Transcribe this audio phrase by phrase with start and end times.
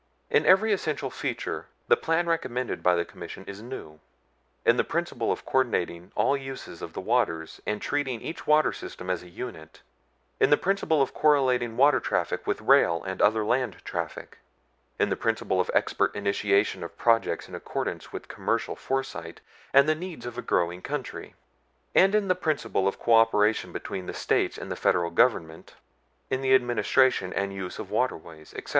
[0.31, 3.99] In every essential feature the plan recommended by the Commission is new.
[4.65, 9.11] In the principle of coordinating all uses of the waters and treating each waterway system
[9.11, 9.83] as a unit;
[10.39, 14.39] in the principle of correlating water traffic with rail and other land traffic;
[14.97, 19.39] in the principle of expert initiation of projects in accordance with commercial foresight
[19.71, 21.35] and the needs of a growing country;
[21.93, 25.75] and in the principle of cooperation between the States and the Federal Government
[26.31, 28.69] in the administration and use of waterways, etc.